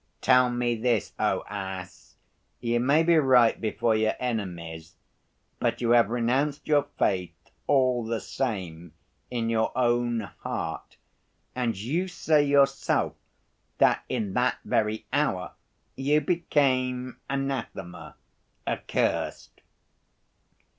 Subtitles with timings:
[0.21, 2.15] Tell me this, O ass;
[2.59, 4.95] you may be right before your enemies,
[5.59, 7.35] but you have renounced your faith
[7.67, 8.93] all the same
[9.29, 10.97] in your own heart,
[11.53, 13.13] and you say yourself
[13.77, 15.51] that in that very hour
[15.95, 18.15] you became anathema
[18.65, 19.61] accursed.